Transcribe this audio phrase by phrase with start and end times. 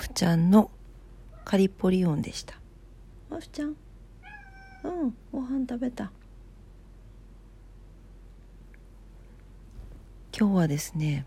[0.00, 0.70] フちゃんの
[1.44, 2.54] カリポリオンでした。
[3.28, 3.76] マフちゃん？
[4.82, 6.10] うんご飯食べた。
[10.36, 11.26] 今日はですね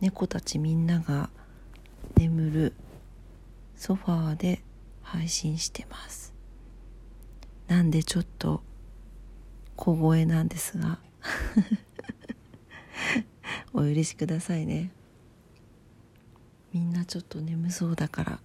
[0.00, 1.30] 猫たちみんなが
[2.16, 2.74] 眠る
[3.74, 4.62] ソファーで
[5.02, 6.32] 配信してます。
[7.66, 8.62] なんでちょっと
[9.74, 11.00] 小声なんですが。
[13.74, 14.92] お許しくださいね
[16.72, 18.38] みんなちょっと眠そうだから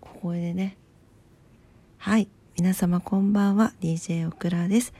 [0.00, 0.76] 小声でね。
[1.98, 2.28] はい。
[2.56, 3.72] 皆様こんばんは。
[3.80, 4.92] DJ オクラです。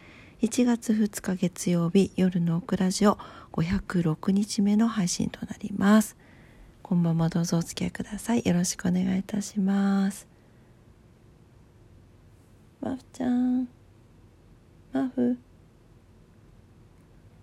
[0.42, 3.18] 1月2日月曜日夜のオクラジオ。
[3.52, 6.16] 506日目の配信となります。
[6.82, 7.28] こんばんは。
[7.28, 8.42] どうぞお付き合いください。
[8.46, 10.28] よろしくお願いいたします。
[12.80, 13.68] マフちゃん。
[14.92, 15.36] マフ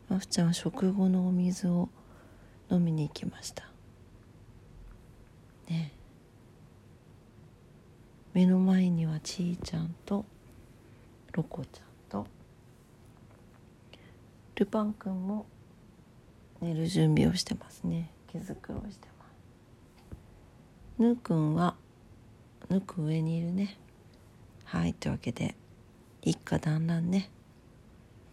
[0.07, 1.89] マフちゃんは食後のお水を
[2.71, 3.74] 飲みに行きました。
[5.69, 5.91] ね。
[8.33, 10.25] 目の前にはちーちゃんと
[11.31, 12.27] ロコちゃんと
[14.55, 15.45] ルパンくんも
[16.61, 18.11] 寝る準備をしてますね。
[18.27, 21.01] 毛づくろいしてます。
[21.01, 21.75] ぬーくんは
[22.69, 23.77] ぬく上にいるね。
[24.65, 25.55] はいというわけで
[26.21, 27.29] 一家団らんね。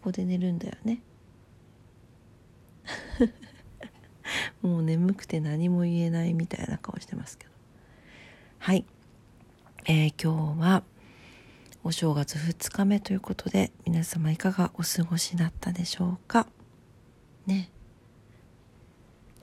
[0.01, 1.01] ここで寝るんだよね。
[4.63, 7.51] もう眠くて何も言えないみたいな顔してますけど。
[8.59, 8.85] はい、
[9.85, 10.83] えー、今日は
[11.83, 16.47] お正月2日目ということで皆様いかがお過ごしだったでしょうか？
[17.45, 17.69] ね。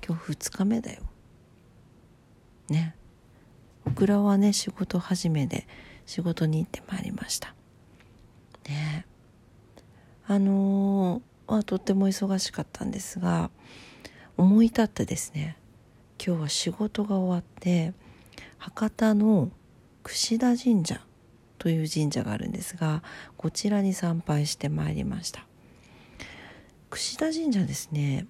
[0.02, 1.02] 今日2日目だよ。
[2.70, 2.96] ね。
[3.84, 5.68] オクラはね仕事始めで
[6.06, 7.54] 仕事に行ってまいりました。
[8.66, 9.04] ね。
[10.26, 13.50] あのー、まとっても忙しかったんですが
[14.40, 15.58] 思い立ってですね
[16.18, 17.92] 今日は仕事が終わって
[18.56, 19.50] 博多の
[20.02, 21.02] 櫛田神社
[21.58, 23.02] という神社があるんですが
[23.36, 25.44] こちらに参拝してまいりました。
[26.88, 28.26] 櫛田神社ですね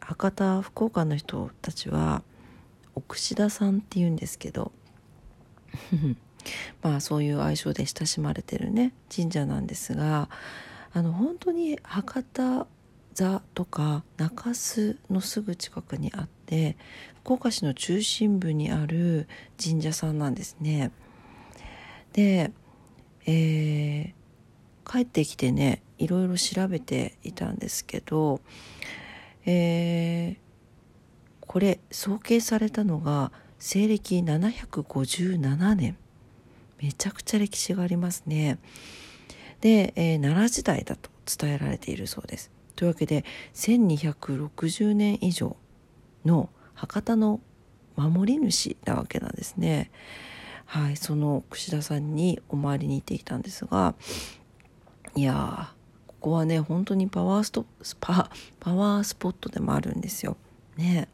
[0.00, 2.22] 博多福岡の人たちは
[2.94, 4.70] お櫛田さんって言うんですけど
[6.82, 10.28] まあそういう愛称で親しまれてるね神社なんですが
[10.92, 12.66] あの本当に博多
[13.14, 16.76] 座とか中洲のすぐ近くにあって
[17.22, 19.28] 福岡市の中心部にある
[19.62, 20.90] 神社さんなんですね。
[22.12, 22.52] で、
[23.26, 28.40] えー、帰ってきてねいろいろ調べていたんですけど、
[29.46, 30.36] えー、
[31.40, 35.96] これ創建されたのが西暦757年
[36.82, 38.58] めちゃくちゃ歴史がありますね。
[39.60, 42.50] で、えー、奈良時代だと伝えられているそうです。
[42.76, 43.24] というわけで
[43.54, 45.56] 1260年以上
[46.24, 47.40] の博多の
[47.96, 49.90] 守り主なわけなんですね。
[50.66, 53.94] はい、その櫛田さんにお参りに行ってきたんですが
[55.14, 55.72] いや
[56.06, 57.66] ここはね本当にパワースト
[58.00, 58.30] パ
[58.60, 60.36] パワースポットでもあるんですよ。
[60.76, 61.08] ね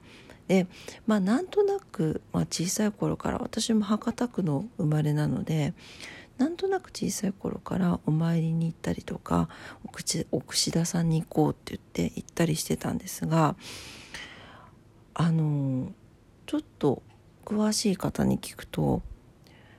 [0.48, 0.66] で
[1.06, 5.74] まあなんとなく、まあ、小さい頃から私も博多区の生まれなので
[6.40, 9.50] なんとなく小さい頃からお参りに行ったりとか
[10.32, 13.56] お串田さんに行こうって言って行ったりしてたんですが
[15.12, 15.92] あの
[16.46, 17.02] ちょっと
[17.44, 19.02] 詳しい方に聞くと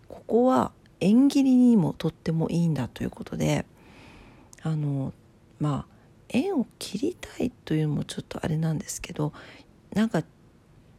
[0.07, 3.65] ここは縁切りにもとってもいいんだということで
[4.61, 5.13] あの
[5.59, 5.93] まあ
[6.29, 9.33] 縁を切りたいというのもちょっとあれなんですけど
[9.95, 10.21] なんか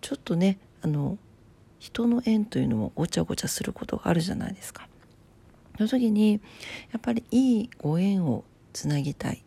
[0.01, 1.19] ちょっとねあの
[1.79, 4.89] 人の縁というのもごちゃごちゃすることがあるじゃないですか。
[5.89, 6.41] その時に
[6.93, 9.43] やっぱりいいご縁をつなぎたい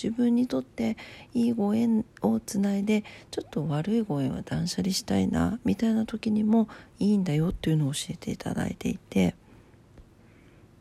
[0.00, 0.96] 自分にとって
[1.32, 6.68] いいご縁をつないでちょっと悪いご縁は断捨離したいなみたいな時にも
[6.98, 9.34] いいんだよっていうのを教えていただいていて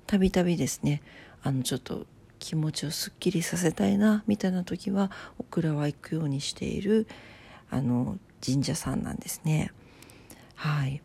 [0.05, 1.01] たびたびですね
[1.43, 2.05] あのちょっと
[2.39, 5.09] 気持ちをすっきりさせたいなみたいな時は
[5.39, 7.07] オクラは行くようにしている
[7.71, 9.71] あの神社さんなんですね。
[10.55, 11.01] はい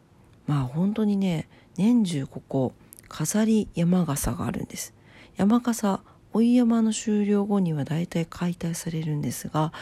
[0.46, 2.72] まあ本当にね年中ここ
[3.10, 4.94] 飾り山笠があるんです。
[5.36, 6.00] 山笠
[6.32, 9.72] 追い山の終了後には大体解体されるんですが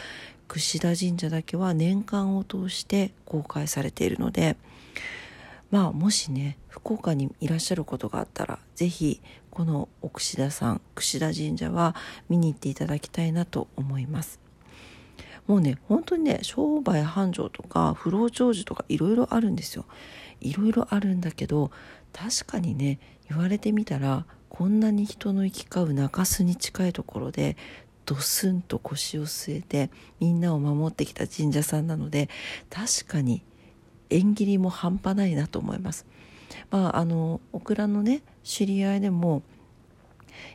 [0.47, 4.57] 櫛田神社だけは年間を通して公開されているので
[5.69, 9.21] まあもしね福岡にいらっしゃることがあったら是非
[9.51, 11.95] この奥志田さん櫛田神社は
[12.29, 14.39] 見に行っていただきたいなと思います。
[15.45, 19.85] もうね本当にね商売繁盛とか不老長寿とかいろいろあるんですよ。
[20.41, 21.71] いろいろあるんだけど
[22.13, 22.99] 確かにね
[23.29, 27.55] 言われてみたらこんなに人の行き交う中洲に近いところで
[28.05, 32.27] ドスンと腰を据えてみんなを守ってきた神社さんなので
[32.69, 33.43] 確かに
[34.09, 36.07] 縁切りも半端ないなと思います。
[36.71, 39.43] まああのオクラのね知り合いでも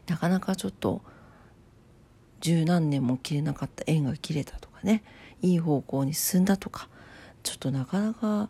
[0.09, 1.03] なかなかちょっと
[2.41, 5.05] 十何年も切れなかった縁が切れたとかね
[5.41, 6.89] いい方向に進んだとか
[7.43, 8.49] ちょっとなかなか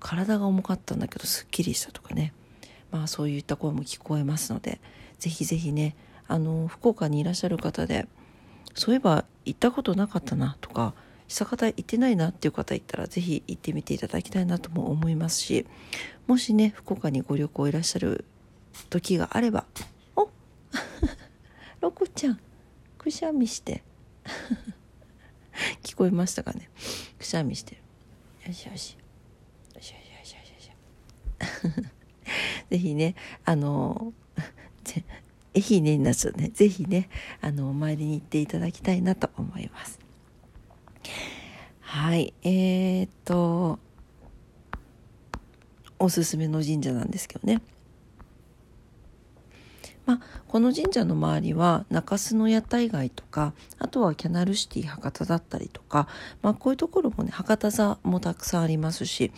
[0.00, 2.32] 体が重かったんだけどすっきりしたとかね
[2.90, 4.80] まあそういった声も聞こえますので
[5.18, 5.96] ぜひぜひね
[6.26, 8.06] あの福岡にいらっしゃる方で
[8.74, 10.94] そういえば行ったことなかったなとか
[11.26, 15.66] 久方行ってないなっていう方いたらぜひ行ってみていただきたいなとも思いますし
[16.26, 18.24] もしね福岡にご旅行いらっしゃる
[18.90, 19.64] 時があれば
[20.16, 20.28] お
[21.80, 22.40] ロコちゃん
[22.96, 23.82] くしゃみして
[25.82, 26.70] 聞こえましたかね。
[27.18, 27.80] くしゃみして。
[28.46, 28.96] よしよし
[29.74, 31.88] よしよしよしよしよし
[32.70, 34.12] ぜひねあの
[35.54, 37.08] えひねになっちゃうねぜひね
[37.40, 39.98] あのお参りに行っていただきたいなと思います。
[41.80, 43.78] はいえー、っと
[45.98, 47.62] おすすめの神社なんですけどね。
[50.08, 56.08] まあ、この神社の周りは中洲の屋台街とかあとはキャナルシティ博多だったりとか、
[56.40, 59.32] まあ、こういうところもね博多座もたくさんありますし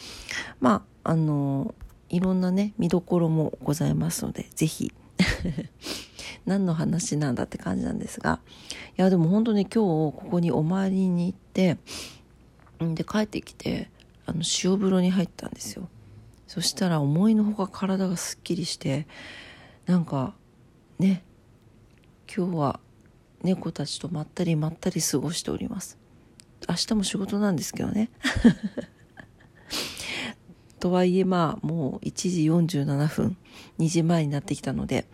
[0.60, 1.74] まああの
[2.10, 4.92] いろんなね見どころもございますので是非
[6.46, 8.40] 何の話なんだって感じなんですが。
[8.98, 11.78] いやでも本当に今日ここにお参りに行って
[12.80, 13.90] で帰ってきて
[14.26, 15.88] あの塩風呂に入ったんですよ。
[16.46, 19.06] そしたら思いのほか体がすっきりして
[19.86, 20.34] なんか
[20.98, 21.22] ね
[22.34, 22.80] 今日は
[23.42, 25.98] 猫たちとまったりまったり過ごしております。
[26.68, 28.10] 明日も仕事なんですけどね。
[30.80, 33.36] とはいえまあもう1時47分
[33.78, 35.06] 2時前になってきたので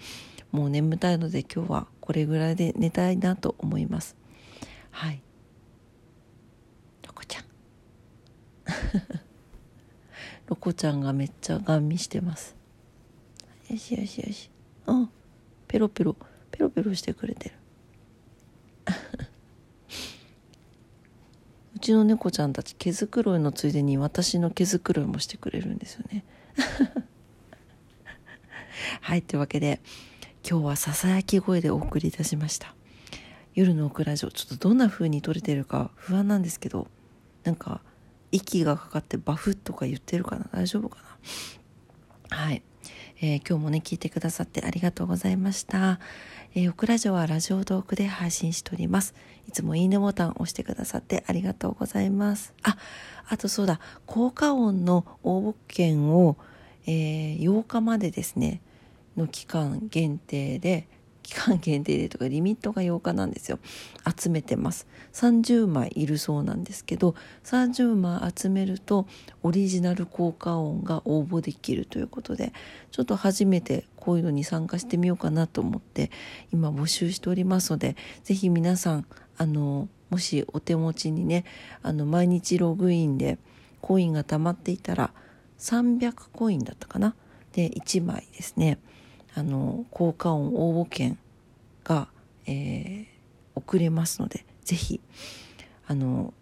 [0.53, 4.17] もう眠たいので今日はこれぐらいで寝たいなと思います。
[4.91, 5.21] はい。
[7.07, 7.45] ロコちゃん。
[10.47, 12.57] ロコちゃんがめっちゃガン見してます。
[13.69, 14.51] よしよしよし。
[14.87, 15.11] うん。
[15.67, 16.17] ペロペロ
[16.51, 17.55] ペロペロしてくれてる。
[21.87, 26.25] ちの猫ちゃんたち毛づくろいのついでに私の毛づくろいもしてくれるんですよね。
[29.01, 29.81] はいというわけで
[30.49, 32.75] 今日はささやき声でお送りいたしました。
[33.55, 36.89] 夜のオクラジオちょっとどんな風に撮れてるか不安なんですけど
[37.45, 37.81] なんか
[38.33, 40.51] 息がかかってバフとか言ってるかな？
[40.53, 40.99] 大丈夫か
[42.31, 42.37] な？
[42.37, 42.65] はい。
[43.21, 46.01] えー、今日もね聞いてくださってありがとうございました、
[46.55, 49.15] えー、オクラジオはラジオトークで配信しております。
[49.49, 52.53] いつもいいねボタン押してくださってありがとうございます。
[52.63, 52.77] あ
[53.29, 53.81] あとそうだ。
[54.07, 56.37] 効果音の応募券を、
[56.87, 58.61] えー、8日までですね
[59.17, 60.89] の期間限定で
[61.27, 63.59] 期間限定でとかリミットが8日なんですよ。
[64.17, 64.87] 集めてます。
[65.13, 69.09] 30枚いるそうなんですけど30枚集めると
[69.43, 72.53] オリジナル効果音が応募できるということで
[72.93, 76.13] ちょっと初めてこういうのに参加してみようかなと思って
[76.53, 79.07] 今募集しておりますので是非皆さん
[79.37, 81.45] あのもしお手持ちにね
[81.83, 83.39] あの毎日ログインで
[83.81, 85.13] コインが貯まっていたら
[85.59, 87.17] 300コインだったかな？
[87.53, 88.79] で1枚ですね。
[89.37, 91.19] あの効果音応募券
[91.85, 92.09] が、
[92.47, 93.07] えー、
[93.55, 95.01] 送れますのでぜひ
[95.87, 96.33] あの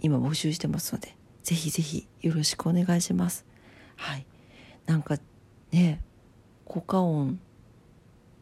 [0.00, 3.44] 今募集してますのでぜひぜひよろしくお願いします。
[3.96, 4.26] はい。
[4.86, 5.16] なんか
[5.72, 6.02] ね
[6.66, 7.40] 効果音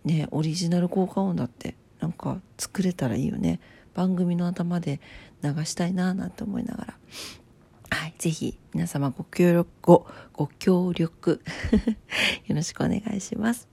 [0.05, 3.61] ねオリジナル効果音だってなんか作れたらいいよね。
[3.95, 5.01] 番組の頭で
[5.43, 6.95] 流したいななんて思いながら。
[7.93, 11.43] はい、ぜひ皆様ご協力ごご協力
[12.47, 13.69] よろしくお願いします。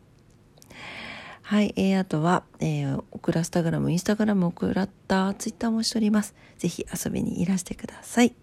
[1.41, 6.35] はい、えー、あとは、えー、オクラスタグラム、インスタグラム、オクラッター、ツイッターもしております。
[6.59, 8.35] ぜひ遊びにいらしてください。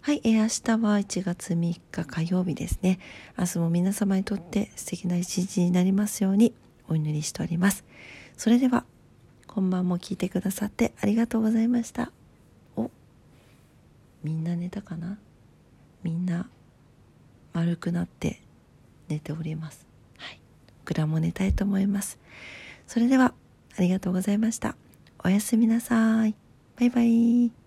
[0.00, 2.98] はい、えー、明日は1月3日火曜日ですね。
[3.38, 6.52] 明日も皆様にとって素敵な一日になりますように
[6.88, 7.84] お祈りしております。
[8.36, 8.84] それでは、
[9.46, 12.10] 今晩も聞いてくださってありがとうございました。
[14.26, 15.18] みんな寝たかな？
[16.02, 16.48] みんな
[17.52, 18.42] 丸くなって
[19.06, 19.86] 寝ております。
[20.18, 20.40] はい。
[20.80, 22.18] 僕らも寝たいと思います。
[22.88, 23.34] それでは
[23.78, 24.74] ありがとうございました。
[25.22, 26.34] おやすみなさい。
[26.76, 27.65] バイバイ。